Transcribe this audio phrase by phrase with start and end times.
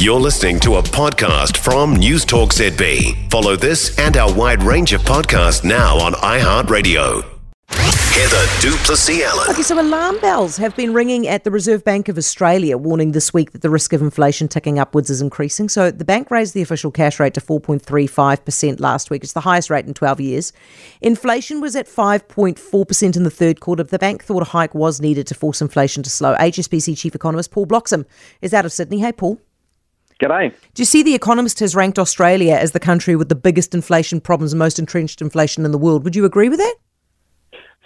[0.00, 3.30] You're listening to a podcast from News Talk ZB.
[3.30, 7.22] Follow this and our wide range of podcasts now on iHeartRadio.
[7.68, 9.50] Heather du Plessis-Allan.
[9.50, 13.34] Okay, so alarm bells have been ringing at the Reserve Bank of Australia, warning this
[13.34, 15.68] week that the risk of inflation ticking upwards is increasing.
[15.68, 19.22] So the bank raised the official cash rate to 4.35% last week.
[19.22, 20.54] It's the highest rate in 12 years.
[21.02, 23.82] Inflation was at 5.4% in the third quarter.
[23.82, 26.36] The bank thought a hike was needed to force inflation to slow.
[26.36, 28.06] HSBC chief economist Paul Bloxham
[28.40, 29.00] is out of Sydney.
[29.00, 29.38] Hey, Paul.
[30.20, 30.54] G'day.
[30.74, 34.20] Do you see The Economist has ranked Australia as the country with the biggest inflation
[34.20, 36.04] problems, most entrenched inflation in the world?
[36.04, 36.74] Would you agree with that?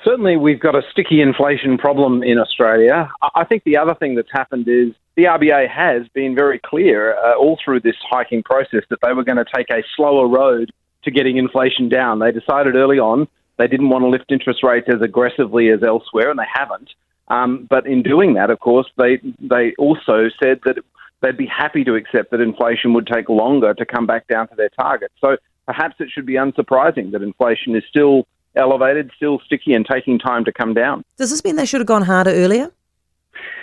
[0.05, 3.09] Certainly, we've got a sticky inflation problem in Australia.
[3.35, 7.37] I think the other thing that's happened is the RBA has been very clear uh,
[7.37, 10.73] all through this hiking process that they were going to take a slower road
[11.05, 12.19] to getting inflation down.
[12.19, 16.31] They decided early on they didn't want to lift interest rates as aggressively as elsewhere,
[16.31, 16.91] and they haven't.
[17.29, 20.79] Um, but in doing that, of course, they they also said that
[21.23, 24.55] they'd be happy to accept that inflation would take longer to come back down to
[24.55, 25.11] their target.
[25.21, 30.19] So perhaps it should be unsurprising that inflation is still elevated, still sticky, and taking
[30.19, 31.05] time to come down.
[31.17, 32.71] Does this mean they should have gone harder earlier?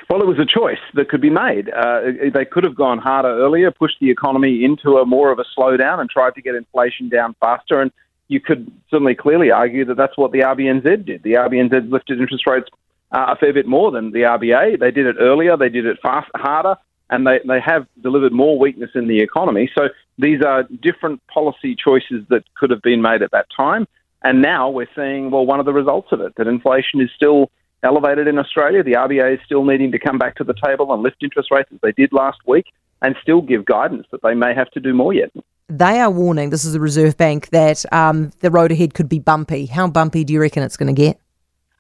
[0.09, 1.69] Well, it was a choice that could be made.
[1.69, 2.01] Uh,
[2.33, 5.99] they could have gone harder earlier, pushed the economy into a more of a slowdown,
[6.01, 7.79] and tried to get inflation down faster.
[7.79, 7.91] And
[8.27, 11.23] you could certainly clearly argue that that's what the RBNZ did.
[11.23, 12.67] The RBNZ lifted interest rates
[13.13, 14.79] uh, a fair bit more than the RBA.
[14.79, 15.55] They did it earlier.
[15.55, 16.75] They did it fast, harder
[17.11, 19.69] and they, they have delivered more weakness in the economy.
[19.77, 23.85] So these are different policy choices that could have been made at that time.
[24.23, 27.51] And now we're seeing, well, one of the results of it, that inflation is still
[27.83, 28.83] elevated in Australia.
[28.83, 31.69] The RBA is still needing to come back to the table and lift interest rates
[31.73, 32.67] as they did last week
[33.01, 35.31] and still give guidance that they may have to do more yet.
[35.67, 39.19] They are warning, this is the Reserve Bank, that um, the road ahead could be
[39.19, 39.65] bumpy.
[39.65, 41.19] How bumpy do you reckon it's going to get?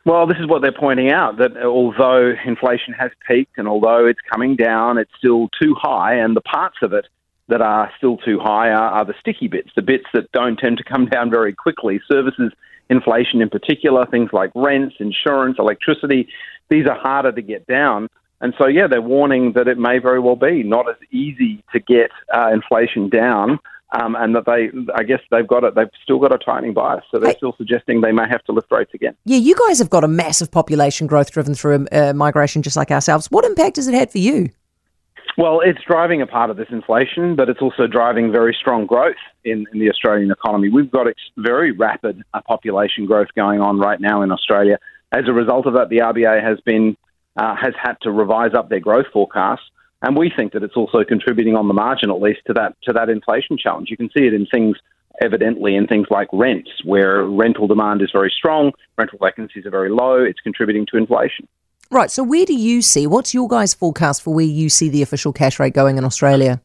[0.03, 4.19] Well, this is what they're pointing out that although inflation has peaked and although it's
[4.31, 7.05] coming down, it's still too high, and the parts of it
[7.49, 10.77] that are still too high are, are the sticky bits, the bits that don't tend
[10.77, 12.01] to come down very quickly.
[12.11, 12.51] Services
[12.89, 16.27] inflation in particular, things like rents, insurance, electricity,
[16.69, 18.07] these are harder to get down.
[18.41, 21.79] And so, yeah, they're warning that it may very well be not as easy to
[21.79, 23.59] get uh, inflation down
[23.91, 25.75] um, and that they, I guess they've got it.
[25.75, 27.37] They've still got a tightening bias, so they're hey.
[27.37, 29.15] still suggesting they may have to lift rates again.
[29.25, 32.91] Yeah, you guys have got a massive population growth driven through uh, migration, just like
[32.91, 33.27] ourselves.
[33.31, 34.49] What impact has it had for you?
[35.37, 39.15] Well, it's driving a part of this inflation, but it's also driving very strong growth
[39.43, 40.69] in, in the Australian economy.
[40.69, 44.77] We've got ex- very rapid uh, population growth going on right now in Australia.
[45.11, 46.97] As a result of that, the RBA has been
[47.37, 49.63] uh, has had to revise up their growth forecasts.
[50.01, 52.93] And we think that it's also contributing on the margin, at least, to that to
[52.93, 53.89] that inflation challenge.
[53.89, 54.77] You can see it in things
[55.21, 59.89] evidently in things like rents, where rental demand is very strong, rental vacancies are very
[59.89, 60.15] low.
[60.15, 61.47] It's contributing to inflation.
[61.91, 62.09] Right.
[62.09, 63.05] So, where do you see?
[63.05, 66.61] What's your guys' forecast for where you see the official cash rate going in Australia?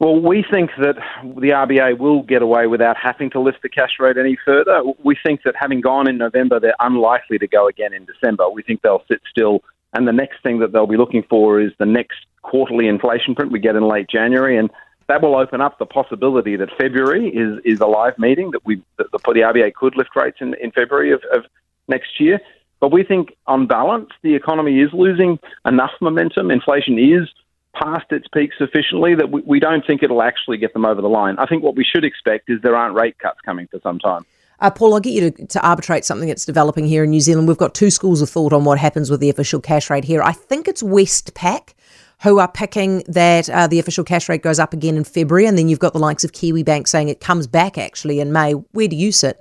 [0.00, 3.92] Well, we think that the RBA will get away without having to lift the cash
[3.98, 4.82] rate any further.
[5.02, 8.48] We think that having gone in November, they're unlikely to go again in December.
[8.48, 9.60] We think they'll sit still.
[9.92, 13.52] And the next thing that they'll be looking for is the next quarterly inflation print
[13.52, 14.70] we get in late January, and
[15.08, 18.82] that will open up the possibility that February is, is a live meeting that we
[18.98, 21.44] that the, the RBA could lift rates in, in February of, of
[21.88, 22.40] next year.
[22.80, 26.50] But we think, on balance, the economy is losing enough momentum.
[26.50, 27.28] Inflation is
[27.74, 31.08] past its peak sufficiently that we, we don't think it'll actually get them over the
[31.08, 31.38] line.
[31.38, 34.24] I think what we should expect is there aren't rate cuts coming for some time.
[34.60, 37.46] Uh, Paul, I'll get you to, to arbitrate something that's developing here in New Zealand.
[37.46, 40.22] We've got two schools of thought on what happens with the official cash rate here.
[40.22, 41.74] I think it's Westpac
[42.22, 45.56] who are picking that uh, the official cash rate goes up again in February, and
[45.56, 48.52] then you've got the likes of Kiwibank saying it comes back actually in May.
[48.52, 49.38] Where do you sit?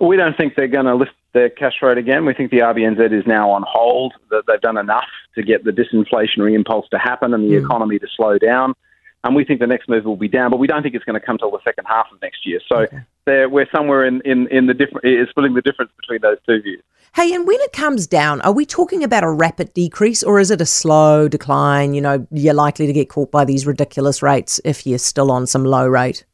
[0.00, 2.26] We don't think they're going to lift the cash rate again.
[2.26, 4.12] We think the RBNZ is now on hold.
[4.30, 7.64] That they've done enough to get the disinflationary impulse to happen and the mm.
[7.64, 8.74] economy to slow down.
[9.24, 11.18] And we think the next move will be down, but we don't think it's going
[11.18, 12.60] to come till the second half of next year.
[12.68, 13.00] So okay.
[13.50, 16.82] We're somewhere in, in, in the different, is splitting the difference between those two views.
[17.14, 20.50] Hey, and when it comes down, are we talking about a rapid decrease or is
[20.50, 21.94] it a slow decline?
[21.94, 25.46] You know, you're likely to get caught by these ridiculous rates if you're still on
[25.46, 26.24] some low rate.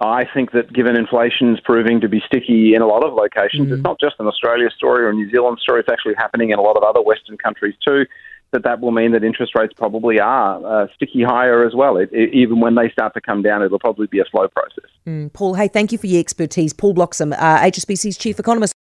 [0.00, 3.68] I think that given inflation is proving to be sticky in a lot of locations,
[3.68, 3.72] mm.
[3.72, 6.58] it's not just an Australia story or a New Zealand story, it's actually happening in
[6.58, 8.06] a lot of other Western countries too.
[8.52, 11.96] That that will mean that interest rates probably are uh, sticky higher as well.
[11.96, 14.90] It, it, even when they start to come down, it'll probably be a slow process.
[15.06, 15.32] Mm.
[15.32, 16.72] Paul, hey, thank you for your expertise.
[16.72, 18.74] Paul Bloxham, uh, HSBC's chief economist.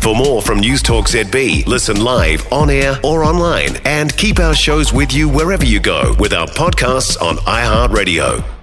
[0.00, 4.54] For more from News Talk ZB, listen live, on air, or online, and keep our
[4.54, 8.55] shows with you wherever you go with our podcasts on iHeartRadio.